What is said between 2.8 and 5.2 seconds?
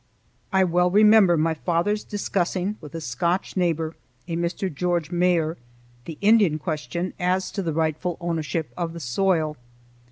with a Scotch neighbor, a Mr. George